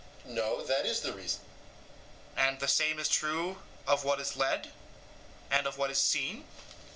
EUTHYPHRO: 0.25 0.33
No; 0.33 0.63
that 0.65 0.83
is 0.87 1.01
the 1.01 1.13
reason. 1.13 1.41
SOCRATES: 1.41 1.47
And 2.35 2.59
the 2.59 2.67
same 2.67 2.97
is 2.97 3.07
true 3.07 3.61
of 3.85 4.03
what 4.03 4.19
is 4.19 4.35
led 4.35 4.71
and 5.51 5.67
of 5.67 5.77
what 5.77 5.91
is 5.91 5.99
seen? 5.99 6.43